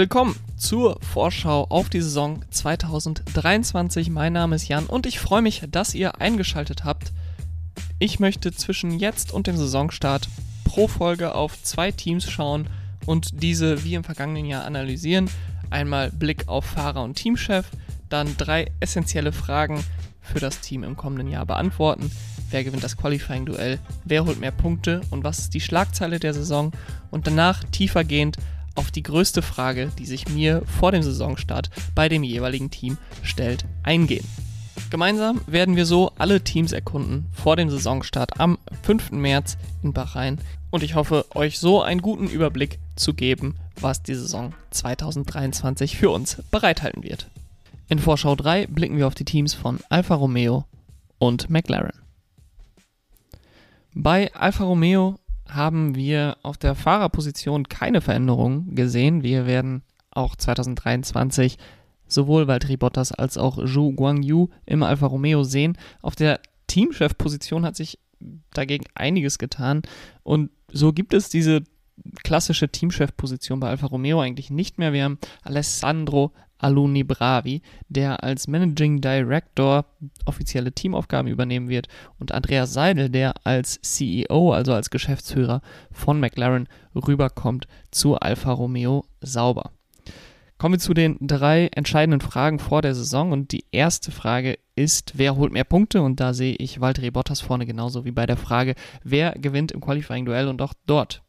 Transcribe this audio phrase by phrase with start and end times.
[0.00, 4.08] willkommen zur Vorschau auf die Saison 2023.
[4.08, 7.12] Mein Name ist Jan und ich freue mich, dass ihr eingeschaltet habt.
[7.98, 10.26] Ich möchte zwischen jetzt und dem Saisonstart
[10.64, 12.70] pro Folge auf zwei Teams schauen
[13.04, 15.28] und diese wie im vergangenen Jahr analysieren.
[15.68, 17.66] Einmal Blick auf Fahrer und Teamchef,
[18.08, 19.84] dann drei essentielle Fragen
[20.22, 22.10] für das Team im kommenden Jahr beantworten.
[22.48, 23.78] Wer gewinnt das Qualifying-Duell?
[24.06, 25.02] Wer holt mehr Punkte?
[25.10, 26.72] Und was ist die Schlagzeile der Saison?
[27.10, 28.38] Und danach tiefergehend
[28.80, 33.66] auf die größte Frage, die sich mir vor dem Saisonstart bei dem jeweiligen Team stellt,
[33.82, 34.26] eingehen.
[34.88, 39.12] Gemeinsam werden wir so alle Teams erkunden vor dem Saisonstart am 5.
[39.12, 40.38] März in Bahrain
[40.70, 46.08] und ich hoffe, euch so einen guten Überblick zu geben, was die Saison 2023 für
[46.08, 47.28] uns bereithalten wird.
[47.88, 50.64] In Vorschau 3 blicken wir auf die Teams von Alfa Romeo
[51.18, 51.92] und McLaren.
[53.92, 55.19] Bei Alfa Romeo
[55.54, 59.22] haben wir auf der Fahrerposition keine Veränderungen gesehen.
[59.22, 61.58] Wir werden auch 2023
[62.06, 65.78] sowohl Valtteri Bottas als auch Zhou Guangyu im Alfa Romeo sehen.
[66.02, 67.98] Auf der Teamchef-Position hat sich
[68.52, 69.82] dagegen einiges getan
[70.22, 71.62] und so gibt es diese
[72.22, 74.92] klassische Teamchef-Position bei Alfa Romeo eigentlich nicht mehr.
[74.92, 79.86] Wir haben Alessandro Aluni Bravi, der als Managing Director
[80.26, 86.68] offizielle Teamaufgaben übernehmen wird, und Andreas Seidel, der als CEO, also als Geschäftsführer von McLaren,
[86.94, 89.70] rüberkommt zu Alfa Romeo Sauber.
[90.60, 95.12] Kommen wir zu den drei entscheidenden Fragen vor der Saison und die erste Frage ist,
[95.16, 96.02] wer holt mehr Punkte?
[96.02, 99.80] Und da sehe ich Valtteri Bottas vorne genauso wie bei der Frage, wer gewinnt im
[99.80, 101.22] Qualifying-Duell und auch dort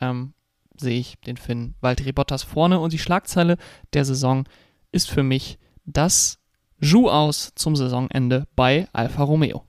[0.00, 0.34] ähm,
[0.76, 3.56] sehe ich den Finn Valtteri Bottas vorne und die Schlagzeile
[3.92, 4.44] der Saison
[4.92, 6.38] ist für mich das
[6.78, 9.64] Jou aus zum Saisonende bei Alfa Romeo.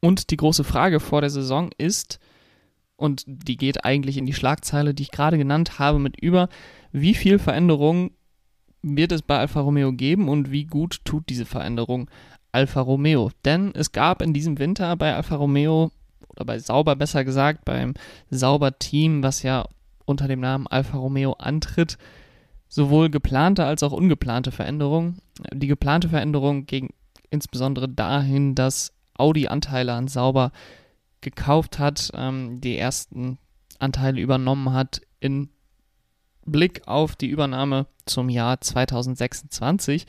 [0.00, 2.18] Und die große Frage vor der Saison ist,
[2.96, 6.48] und die geht eigentlich in die Schlagzeile, die ich gerade genannt habe, mit über,
[6.92, 8.10] wie viel Veränderung
[8.82, 12.10] wird es bei Alfa Romeo geben und wie gut tut diese Veränderung
[12.52, 13.30] Alfa Romeo?
[13.44, 15.92] Denn es gab in diesem Winter bei Alfa Romeo,
[16.28, 17.94] oder bei Sauber besser gesagt, beim
[18.30, 19.66] Sauber-Team, was ja
[20.04, 21.98] unter dem Namen Alfa Romeo antritt,
[22.70, 25.18] sowohl geplante als auch ungeplante Veränderungen.
[25.52, 26.90] Die geplante Veränderung ging
[27.28, 30.52] insbesondere dahin, dass Audi Anteile an Sauber
[31.20, 33.38] gekauft hat, ähm, die ersten
[33.78, 35.50] Anteile übernommen hat in
[36.46, 40.06] Blick auf die Übernahme zum Jahr 2026.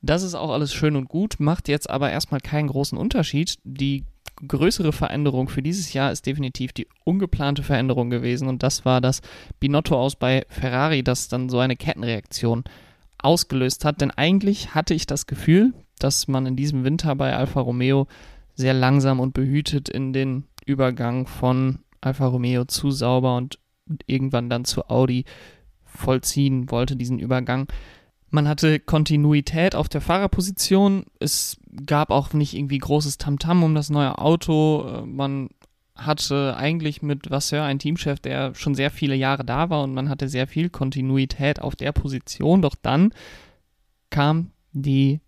[0.00, 3.58] Das ist auch alles schön und gut, macht jetzt aber erstmal keinen großen Unterschied.
[3.62, 4.04] Die
[4.36, 9.20] größere Veränderung für dieses Jahr ist definitiv die ungeplante Veränderung gewesen und das war das
[9.60, 12.64] Binotto aus bei Ferrari, das dann so eine Kettenreaktion
[13.18, 14.00] ausgelöst hat.
[14.00, 18.06] Denn eigentlich hatte ich das Gefühl, dass man in diesem Winter bei Alfa Romeo
[18.54, 23.58] sehr langsam und behütet in den Übergang von Alfa Romeo zu Sauber und
[24.06, 25.24] irgendwann dann zu Audi
[25.84, 27.68] vollziehen wollte, diesen Übergang.
[28.34, 31.04] Man hatte Kontinuität auf der Fahrerposition.
[31.20, 31.56] Es
[31.86, 35.04] gab auch nicht irgendwie großes Tamtam -Tam um das neue Auto.
[35.06, 35.50] Man
[35.94, 40.08] hatte eigentlich mit Vasseur einen Teamchef, der schon sehr viele Jahre da war und man
[40.08, 42.60] hatte sehr viel Kontinuität auf der Position.
[42.60, 43.14] Doch dann
[44.10, 45.20] kam die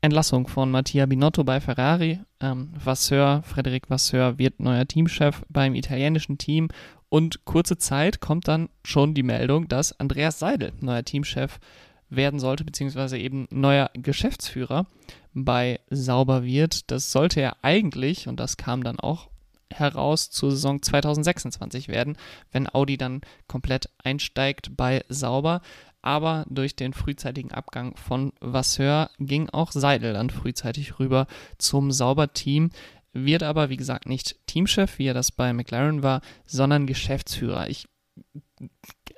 [0.00, 2.20] Entlassung von Mattia Binotto bei Ferrari.
[2.40, 6.68] Ähm, Vasseur, Frederik Vasseur wird neuer Teamchef beim italienischen Team
[7.12, 11.60] und kurze Zeit kommt dann schon die Meldung, dass Andreas Seidel neuer Teamchef
[12.08, 14.86] werden sollte, beziehungsweise eben neuer Geschäftsführer
[15.34, 16.90] bei Sauber wird.
[16.90, 19.28] Das sollte er eigentlich, und das kam dann auch
[19.70, 22.16] heraus, zur Saison 2026 werden,
[22.50, 25.60] wenn Audi dann komplett einsteigt bei Sauber
[26.02, 31.28] aber durch den frühzeitigen Abgang von Vasseur ging auch Seidel dann frühzeitig rüber
[31.58, 32.70] zum Sauber-Team,
[33.12, 37.68] wird aber, wie gesagt, nicht Teamchef, wie er das bei McLaren war, sondern Geschäftsführer.
[37.68, 37.86] Ich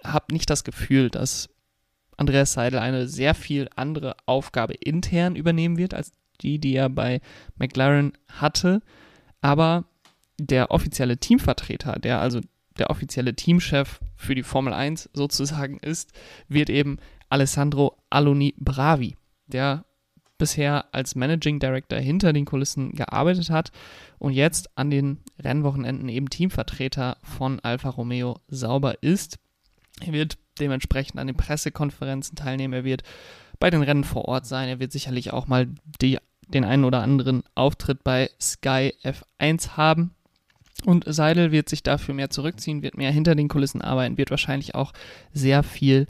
[0.02, 1.48] habe nicht das Gefühl, dass
[2.16, 7.20] Andreas Seidel eine sehr viel andere Aufgabe intern übernehmen wird, als die, die er bei
[7.56, 8.80] McLaren hatte.
[9.40, 9.84] Aber
[10.38, 12.40] der offizielle Teamvertreter, der also
[12.78, 16.12] der offizielle Teamchef für die Formel 1 sozusagen ist,
[16.48, 16.98] wird eben
[17.28, 19.16] Alessandro Aloni Bravi,
[19.46, 19.84] der
[20.44, 23.72] bisher als Managing Director hinter den Kulissen gearbeitet hat
[24.18, 29.38] und jetzt an den Rennwochenenden eben Teamvertreter von Alfa Romeo sauber ist.
[30.04, 33.04] Er wird dementsprechend an den Pressekonferenzen teilnehmen, er wird
[33.58, 35.66] bei den Rennen vor Ort sein, er wird sicherlich auch mal
[36.02, 36.18] die,
[36.48, 40.10] den einen oder anderen Auftritt bei Sky F1 haben.
[40.84, 44.74] Und Seidel wird sich dafür mehr zurückziehen, wird mehr hinter den Kulissen arbeiten, wird wahrscheinlich
[44.74, 44.92] auch
[45.32, 46.06] sehr viel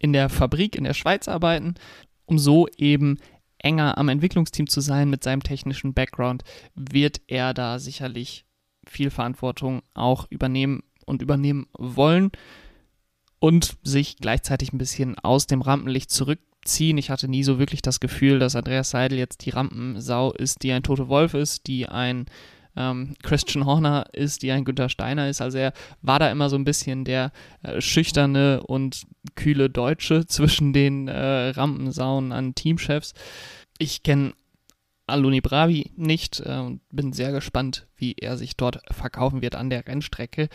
[0.00, 1.76] in der Fabrik in der Schweiz arbeiten,
[2.24, 3.18] um so eben
[3.58, 6.44] enger am Entwicklungsteam zu sein mit seinem technischen Background,
[6.74, 8.44] wird er da sicherlich
[8.86, 12.30] viel Verantwortung auch übernehmen und übernehmen wollen.
[13.38, 16.98] und sich gleichzeitig ein bisschen aus dem Rampenlicht zurückziehen.
[16.98, 20.72] Ich hatte nie so wirklich das Gefühl, dass Andreas Seidel jetzt die Rampensau ist, die
[20.72, 22.26] ein Tote Wolf ist, die ein
[22.76, 25.40] ähm, Christian Horner ist, die ein Günther Steiner ist.
[25.40, 27.32] Also er war da immer so ein bisschen der
[27.62, 29.02] äh, schüchterne und
[29.34, 33.14] kühle Deutsche zwischen den äh, Rampensauen an Teamchefs.
[33.78, 34.34] Ich kenne
[35.06, 39.70] Aluni Bravi nicht äh, und bin sehr gespannt, wie er sich dort verkaufen wird an
[39.70, 40.48] der Rennstrecke.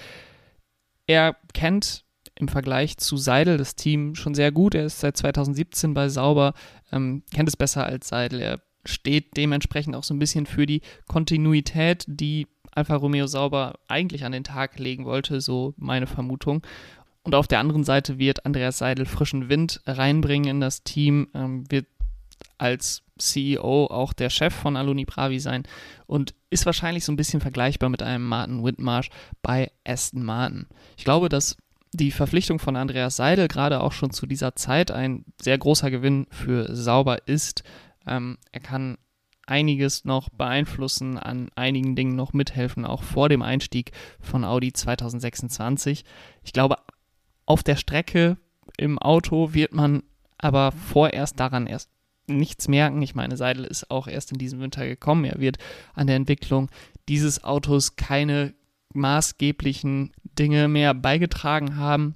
[1.07, 2.03] Er kennt
[2.35, 4.75] im Vergleich zu Seidel das Team schon sehr gut.
[4.75, 6.53] Er ist seit 2017 bei Sauber,
[6.91, 8.41] ähm, kennt es besser als Seidel.
[8.41, 14.23] Er steht dementsprechend auch so ein bisschen für die Kontinuität, die Alfa Romeo Sauber eigentlich
[14.23, 16.65] an den Tag legen wollte, so meine Vermutung.
[17.23, 21.69] Und auf der anderen Seite wird Andreas Seidel frischen Wind reinbringen in das Team, ähm,
[21.69, 21.85] wird
[22.57, 25.63] als CEO auch der Chef von Aluni Bravi sein
[26.07, 29.09] und ist wahrscheinlich so ein bisschen vergleichbar mit einem Martin Whitmarsh
[29.43, 30.67] bei Aston Martin.
[30.97, 31.57] Ich glaube, dass
[31.93, 36.25] die Verpflichtung von Andreas Seidel gerade auch schon zu dieser Zeit ein sehr großer Gewinn
[36.31, 37.63] für Sauber ist,
[38.11, 38.97] ähm, er kann
[39.47, 46.05] einiges noch beeinflussen, an einigen Dingen noch mithelfen, auch vor dem Einstieg von Audi 2026.
[46.43, 46.75] Ich glaube,
[47.45, 48.37] auf der Strecke
[48.77, 50.03] im Auto wird man
[50.37, 51.89] aber vorerst daran erst
[52.27, 53.01] nichts merken.
[53.01, 55.25] Ich meine, Seidel ist auch erst in diesem Winter gekommen.
[55.25, 55.57] Er wird
[55.93, 56.69] an der Entwicklung
[57.09, 58.53] dieses Autos keine
[58.93, 62.15] maßgeblichen Dinge mehr beigetragen haben.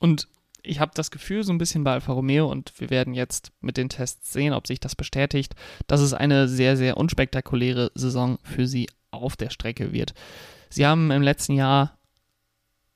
[0.00, 0.28] Und
[0.68, 3.76] ich habe das Gefühl so ein bisschen bei Alfa Romeo und wir werden jetzt mit
[3.76, 5.54] den Tests sehen, ob sich das bestätigt,
[5.86, 10.12] dass es eine sehr, sehr unspektakuläre Saison für sie auf der Strecke wird.
[10.68, 11.98] Sie haben im letzten Jahr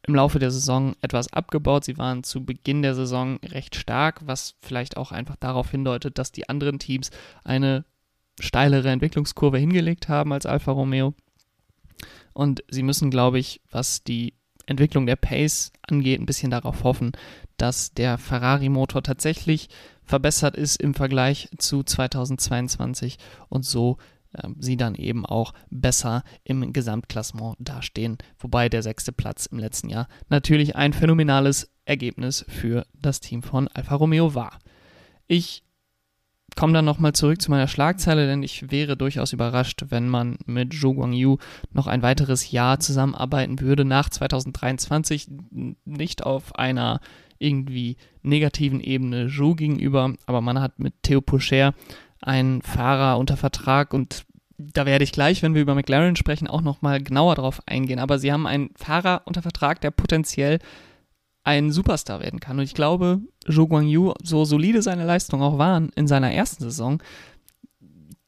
[0.06, 1.84] im Laufe der Saison etwas abgebaut.
[1.84, 6.32] Sie waren zu Beginn der Saison recht stark, was vielleicht auch einfach darauf hindeutet, dass
[6.32, 7.10] die anderen Teams
[7.44, 7.84] eine
[8.40, 11.14] steilere Entwicklungskurve hingelegt haben als Alfa Romeo.
[12.34, 14.34] Und sie müssen, glaube ich, was die
[14.66, 17.12] Entwicklung der Pace angeht, ein bisschen darauf hoffen,
[17.56, 19.68] dass der Ferrari-Motor tatsächlich
[20.04, 23.18] verbessert ist im Vergleich zu 2022
[23.48, 23.98] und so
[24.32, 28.18] äh, sie dann eben auch besser im Gesamtklassement dastehen.
[28.38, 33.68] Wobei der sechste Platz im letzten Jahr natürlich ein phänomenales Ergebnis für das Team von
[33.68, 34.58] Alfa Romeo war.
[35.26, 35.64] Ich
[36.54, 40.74] komme dann nochmal zurück zu meiner Schlagzeile, denn ich wäre durchaus überrascht, wenn man mit
[40.74, 41.38] Zhou Guangyu
[41.72, 45.28] noch ein weiteres Jahr zusammenarbeiten würde nach 2023.
[45.84, 47.00] Nicht auf einer
[47.38, 51.74] irgendwie negativen Ebene Zhou gegenüber, aber man hat mit Theo Pocher
[52.20, 54.24] einen Fahrer unter Vertrag und
[54.58, 57.98] da werde ich gleich, wenn wir über McLaren sprechen, auch nochmal genauer drauf eingehen.
[57.98, 60.60] Aber sie haben einen Fahrer unter Vertrag, der potenziell
[61.44, 62.58] ein Superstar werden kann.
[62.58, 67.02] Und ich glaube, Zhou Guangyu, so solide seine Leistungen auch waren in seiner ersten Saison,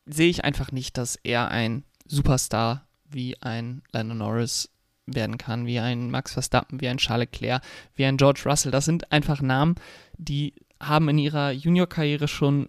[0.07, 4.71] sehe ich einfach nicht, dass er ein Superstar wie ein Lando Norris
[5.07, 7.63] werden kann, wie ein Max Verstappen, wie ein Charles Leclerc,
[7.95, 8.73] wie ein George Russell.
[8.73, 9.77] Das sind einfach Namen,
[10.17, 12.69] die haben in ihrer Junior-Karriere schon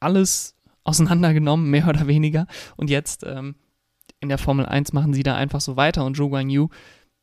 [0.00, 0.54] alles
[0.84, 2.46] auseinandergenommen, mehr oder weniger.
[2.76, 3.56] Und jetzt ähm,
[4.20, 6.04] in der Formel 1 machen sie da einfach so weiter.
[6.04, 6.68] Und Zhou Guanyu,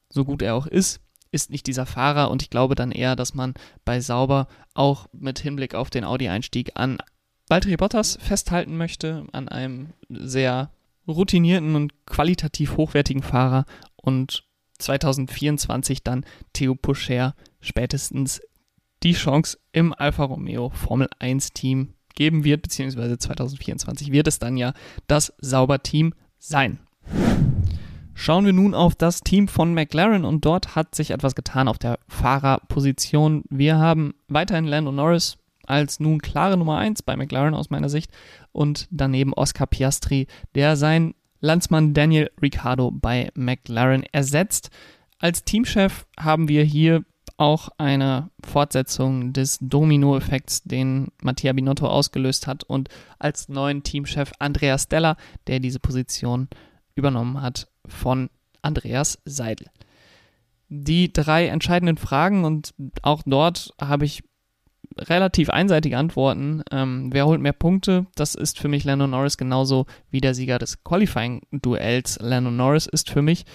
[0.09, 1.00] so gut er auch ist,
[1.31, 3.53] ist nicht dieser Fahrer und ich glaube dann eher, dass man
[3.85, 6.97] bei Sauber auch mit Hinblick auf den Audi-Einstieg an
[7.47, 10.71] Valtteri Bottas festhalten möchte, an einem sehr
[11.07, 14.43] routinierten und qualitativ hochwertigen Fahrer und
[14.79, 18.41] 2024 dann Theo Pocher spätestens
[19.03, 24.57] die Chance im Alfa Romeo Formel 1 Team geben wird, beziehungsweise 2024 wird es dann
[24.57, 24.73] ja
[25.07, 26.79] das Sauber-Team sein.
[28.23, 31.79] Schauen wir nun auf das Team von McLaren und dort hat sich etwas getan auf
[31.79, 33.43] der Fahrerposition.
[33.49, 38.11] Wir haben weiterhin Lando Norris als nun klare Nummer 1 bei McLaren aus meiner Sicht
[38.51, 44.69] und daneben Oscar Piastri, der sein Landsmann Daniel Ricciardo bei McLaren ersetzt.
[45.17, 47.03] Als Teamchef haben wir hier
[47.37, 52.87] auch eine Fortsetzung des Domino-Effekts, den Mattia Binotto ausgelöst hat und
[53.17, 56.49] als neuen Teamchef Andreas Stella, der diese Position
[56.93, 58.29] übernommen hat von
[58.62, 59.67] Andreas Seidel.
[60.69, 64.24] Die drei entscheidenden Fragen und auch dort habe ich
[64.98, 66.63] relativ einseitige Antworten.
[66.71, 68.07] Ähm, wer holt mehr Punkte?
[68.15, 72.19] Das ist für mich Lando Norris genauso wie der Sieger des Qualifying-Duells.
[72.21, 73.45] Lando Norris ist für mich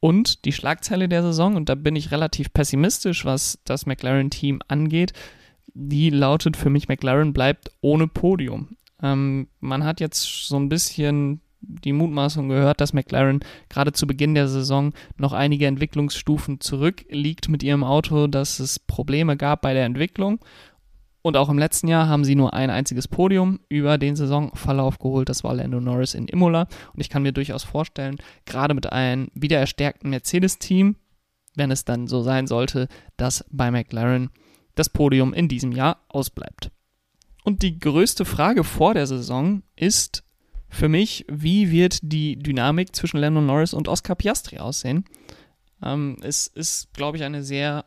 [0.00, 5.12] und die Schlagzeile der Saison, und da bin ich relativ pessimistisch, was das McLaren-Team angeht,
[5.74, 8.76] die lautet für mich, McLaren bleibt ohne Podium.
[9.02, 14.34] Ähm, man hat jetzt so ein bisschen die Mutmaßung gehört, dass McLaren gerade zu Beginn
[14.34, 19.84] der Saison noch einige Entwicklungsstufen zurückliegt mit ihrem Auto, dass es Probleme gab bei der
[19.84, 20.40] Entwicklung
[21.22, 25.28] und auch im letzten Jahr haben sie nur ein einziges Podium über den Saisonverlauf geholt.
[25.28, 26.66] Das war Lando Norris in Imola.
[26.94, 30.96] Und ich kann mir durchaus vorstellen, gerade mit einem wieder erstärkten Mercedes-Team,
[31.56, 34.30] wenn es dann so sein sollte, dass bei McLaren
[34.76, 36.70] das Podium in diesem Jahr ausbleibt.
[37.44, 40.24] Und die größte Frage vor der Saison ist
[40.70, 45.04] für mich, wie wird die Dynamik zwischen Lando Norris und Oscar Piastri aussehen?
[45.82, 47.84] Ähm, es ist, glaube ich, eine sehr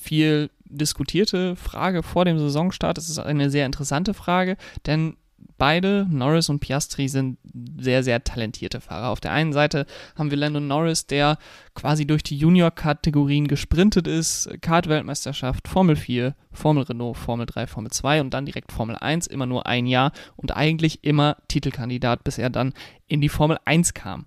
[0.00, 2.98] viel diskutierte Frage vor dem Saisonstart.
[2.98, 4.56] Es ist eine sehr interessante Frage,
[4.86, 5.16] denn
[5.58, 7.38] beide, Norris und Piastri, sind
[7.78, 9.10] sehr, sehr talentierte Fahrer.
[9.10, 11.38] Auf der einen Seite haben wir Landon Norris, der
[11.74, 18.20] quasi durch die Junior-Kategorien gesprintet ist, Kart-Weltmeisterschaft, Formel 4, Formel Renault, Formel 3, Formel 2
[18.20, 22.50] und dann direkt Formel 1, immer nur ein Jahr und eigentlich immer Titelkandidat, bis er
[22.50, 22.72] dann
[23.06, 24.26] in die Formel 1 kam.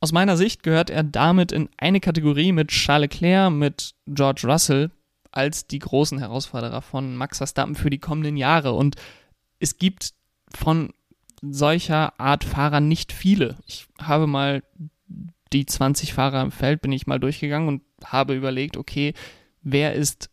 [0.00, 4.90] Aus meiner Sicht gehört er damit in eine Kategorie mit Charles Leclerc, mit George Russell
[5.32, 8.72] als die großen Herausforderer von Max Verstappen für die kommenden Jahre.
[8.72, 8.96] Und
[9.58, 10.14] es gibt
[10.54, 10.92] von
[11.42, 13.56] solcher Art Fahrer nicht viele.
[13.66, 14.62] Ich habe mal
[15.52, 19.14] die 20 Fahrer im Feld, bin ich mal durchgegangen und habe überlegt, okay,
[19.62, 20.30] wer ist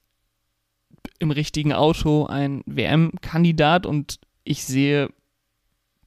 [1.19, 5.09] im richtigen Auto ein WM-Kandidat und ich sehe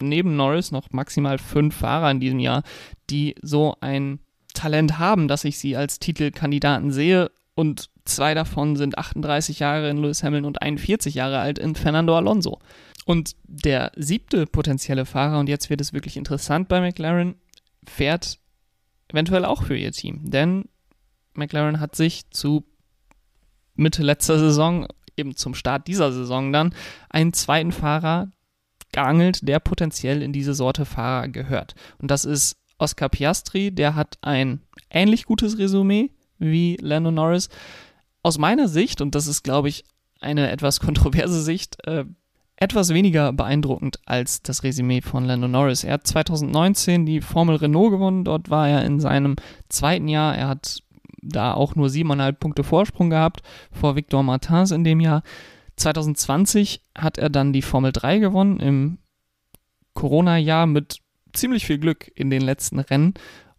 [0.00, 2.62] neben Norris noch maximal fünf Fahrer in diesem Jahr,
[3.10, 4.20] die so ein
[4.54, 9.98] Talent haben, dass ich sie als Titelkandidaten sehe und zwei davon sind 38 Jahre in
[9.98, 12.58] Lewis Hamilton und 41 Jahre alt in Fernando Alonso.
[13.10, 17.34] Und der siebte potenzielle Fahrer, und jetzt wird es wirklich interessant bei McLaren,
[17.84, 18.38] fährt
[19.08, 20.30] eventuell auch für ihr Team.
[20.30, 20.66] Denn
[21.34, 22.64] McLaren hat sich zu
[23.74, 24.86] Mitte letzter Saison,
[25.16, 26.72] eben zum Start dieser Saison dann,
[27.08, 28.30] einen zweiten Fahrer
[28.92, 31.74] geangelt, der potenziell in diese Sorte Fahrer gehört.
[31.98, 37.48] Und das ist Oscar Piastri, der hat ein ähnlich gutes Resümee wie Lando Norris.
[38.22, 39.82] Aus meiner Sicht, und das ist, glaube ich,
[40.20, 42.04] eine etwas kontroverse Sicht, äh,
[42.60, 45.82] etwas weniger beeindruckend als das Resümee von Lando Norris.
[45.82, 48.22] Er hat 2019 die Formel Renault gewonnen.
[48.24, 49.36] Dort war er in seinem
[49.70, 50.36] zweiten Jahr.
[50.36, 50.82] Er hat
[51.22, 53.40] da auch nur siebeneinhalb Punkte Vorsprung gehabt
[53.72, 55.22] vor Victor Martins in dem Jahr.
[55.76, 58.98] 2020 hat er dann die Formel 3 gewonnen im
[59.94, 60.98] Corona-Jahr mit
[61.32, 63.14] ziemlich viel Glück in den letzten Rennen.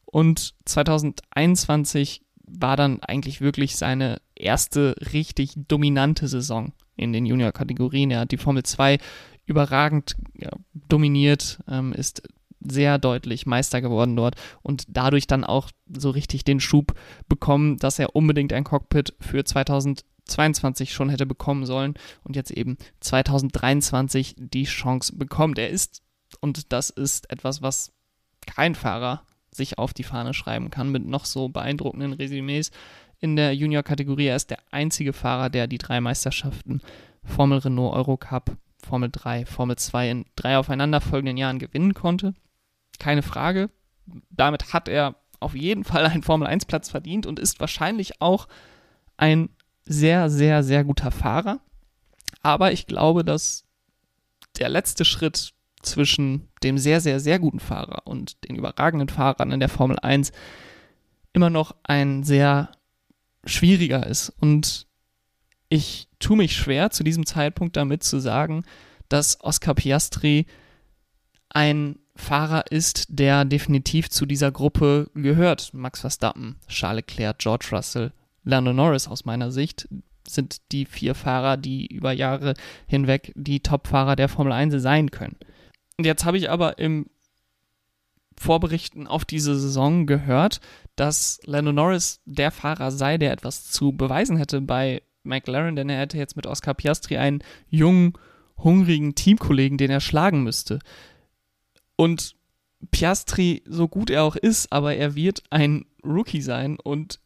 [0.05, 8.11] Und 2021 war dann eigentlich wirklich seine erste richtig dominante Saison in den Junior-Kategorien.
[8.11, 8.97] Er hat die Formel 2
[9.45, 12.23] überragend ja, dominiert, ähm, ist
[12.63, 16.93] sehr deutlich Meister geworden dort und dadurch dann auch so richtig den Schub
[17.27, 22.77] bekommen, dass er unbedingt ein Cockpit für 2022 schon hätte bekommen sollen und jetzt eben
[22.99, 25.57] 2023 die Chance bekommt.
[25.57, 26.03] Er ist,
[26.39, 27.93] und das ist etwas, was
[28.45, 32.71] kein Fahrer sich auf die Fahne schreiben kann mit noch so beeindruckenden Resümees,
[33.21, 34.25] in der Junior-Kategorie.
[34.25, 36.81] Er ist der einzige Fahrer, der die drei Meisterschaften
[37.23, 42.33] Formel Renault Eurocup, Formel 3, Formel 2 in drei aufeinanderfolgenden Jahren gewinnen konnte.
[42.99, 43.69] Keine Frage.
[44.31, 48.47] Damit hat er auf jeden Fall einen Formel 1 Platz verdient und ist wahrscheinlich auch
[49.17, 49.49] ein
[49.85, 51.59] sehr, sehr, sehr guter Fahrer.
[52.41, 53.65] Aber ich glaube, dass
[54.57, 59.59] der letzte Schritt zwischen dem sehr, sehr, sehr guten Fahrer und den überragenden Fahrern in
[59.59, 60.31] der Formel 1
[61.33, 62.71] immer noch ein sehr
[63.45, 64.29] schwieriger ist.
[64.39, 64.87] Und
[65.69, 68.63] ich tue mich schwer, zu diesem Zeitpunkt damit zu sagen,
[69.09, 70.45] dass Oscar Piastri
[71.49, 75.73] ein Fahrer ist, der definitiv zu dieser Gruppe gehört.
[75.73, 78.11] Max Verstappen, Charles Leclerc, George Russell,
[78.43, 79.87] Lando Norris aus meiner Sicht
[80.27, 82.53] sind die vier Fahrer, die über Jahre
[82.87, 85.35] hinweg die Top-Fahrer der Formel 1 sein können.
[85.97, 87.07] Und jetzt habe ich aber im
[88.41, 90.61] Vorberichten auf diese Saison gehört,
[90.95, 95.99] dass Lando Norris der Fahrer sei, der etwas zu beweisen hätte bei McLaren, denn er
[95.99, 98.13] hätte jetzt mit Oscar Piastri einen jungen,
[98.57, 100.79] hungrigen Teamkollegen, den er schlagen müsste.
[101.95, 102.35] Und
[102.89, 107.19] Piastri, so gut er auch ist, aber er wird ein Rookie sein und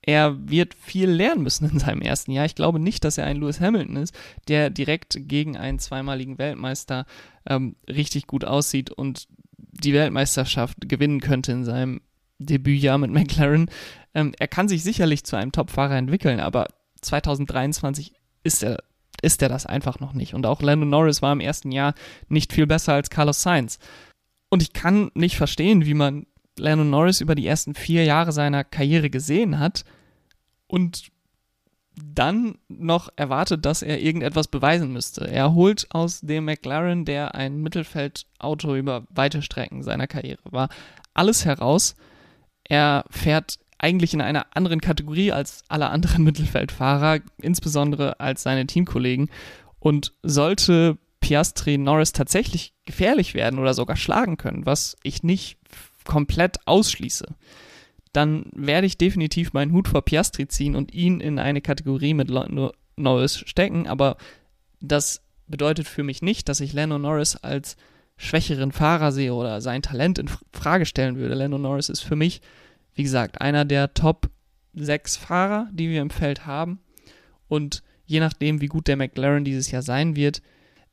[0.00, 2.46] er wird viel lernen müssen in seinem ersten Jahr.
[2.46, 7.04] Ich glaube nicht, dass er ein Lewis Hamilton ist, der direkt gegen einen zweimaligen Weltmeister
[7.46, 9.28] ähm, richtig gut aussieht und
[9.58, 12.00] die Weltmeisterschaft gewinnen könnte in seinem
[12.38, 13.70] Debütjahr mit McLaren.
[14.14, 16.68] Ähm, er kann sich sicherlich zu einem Top-Fahrer entwickeln, aber
[17.02, 18.12] 2023
[18.44, 18.78] ist er,
[19.22, 20.34] ist er das einfach noch nicht.
[20.34, 21.94] Und auch Lando Norris war im ersten Jahr
[22.28, 23.78] nicht viel besser als Carlos Sainz.
[24.48, 28.64] Und ich kann nicht verstehen, wie man Lando Norris über die ersten vier Jahre seiner
[28.64, 29.84] Karriere gesehen hat
[30.66, 31.10] und
[32.04, 35.30] dann noch erwartet, dass er irgendetwas beweisen müsste.
[35.30, 40.68] Er holt aus dem McLaren, der ein Mittelfeldauto über weite Strecken seiner Karriere war,
[41.14, 41.94] alles heraus.
[42.64, 49.30] Er fährt eigentlich in einer anderen Kategorie als alle anderen Mittelfeldfahrer, insbesondere als seine Teamkollegen.
[49.80, 55.58] Und sollte Piastri Norris tatsächlich gefährlich werden oder sogar schlagen können, was ich nicht
[56.04, 57.26] komplett ausschließe,
[58.12, 62.30] dann werde ich definitiv meinen Hut vor Piastri ziehen und ihn in eine Kategorie mit
[62.30, 63.86] Lando Norris stecken.
[63.86, 64.16] Aber
[64.80, 67.76] das bedeutet für mich nicht, dass ich Lando Norris als
[68.16, 71.34] schwächeren Fahrer sehe oder sein Talent in Frage stellen würde.
[71.34, 72.40] Lando Norris ist für mich,
[72.94, 74.30] wie gesagt, einer der Top
[74.74, 76.80] 6 Fahrer, die wir im Feld haben.
[77.46, 80.42] Und je nachdem, wie gut der McLaren dieses Jahr sein wird,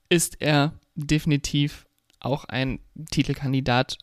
[0.10, 1.86] ist er definitiv
[2.19, 2.79] auch ein
[3.12, 3.98] Titelkandidat,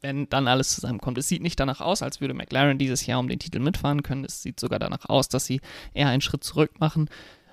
[0.00, 1.18] wenn dann alles zusammenkommt.
[1.18, 4.24] Es sieht nicht danach aus, als würde McLaren dieses Jahr um den Titel mitfahren können.
[4.24, 5.60] Es sieht sogar danach aus, dass sie
[5.94, 7.08] eher einen Schritt zurück machen.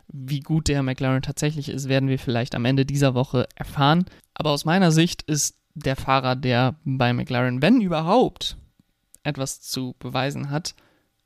[0.07, 4.05] Wie gut der McLaren tatsächlich ist, werden wir vielleicht am Ende dieser Woche erfahren.
[4.33, 8.57] Aber aus meiner Sicht ist der Fahrer, der bei McLaren, wenn überhaupt,
[9.23, 10.75] etwas zu beweisen hat,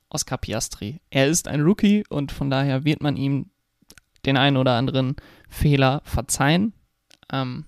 [0.10, 1.02] Oscar Piastri.
[1.10, 3.52] Er ist ein Rookie und von daher wird man ihm
[4.26, 5.16] den einen oder anderen
[5.50, 6.74] Fehler verzeihen.
[7.32, 7.66] Ähm,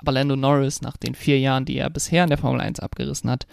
[0.00, 3.30] aber Lando Norris, nach den vier Jahren, die er bisher in der Formel 1 abgerissen
[3.30, 3.46] hat,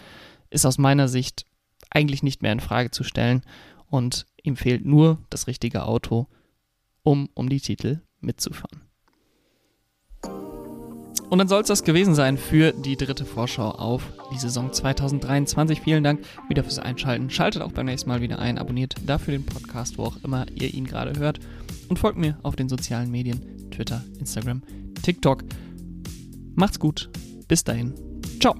[0.50, 1.44] ist aus meiner Sicht
[1.90, 3.42] eigentlich nicht mehr in Frage zu stellen
[3.90, 6.26] und ihm fehlt nur das richtige Auto,
[7.02, 8.82] um um die Titel mitzufahren.
[11.30, 14.02] Und dann soll es das gewesen sein für die dritte Vorschau auf
[14.32, 15.82] die Saison 2023.
[15.82, 17.28] Vielen Dank wieder fürs Einschalten.
[17.28, 20.72] Schaltet auch beim nächsten Mal wieder ein, abonniert dafür den Podcast, wo auch immer ihr
[20.72, 21.40] ihn gerade hört.
[21.90, 24.62] Und folgt mir auf den sozialen Medien, Twitter, Instagram,
[25.02, 25.44] TikTok.
[26.58, 27.08] Macht's gut.
[27.46, 27.94] Bis dahin.
[28.40, 28.54] Ciao.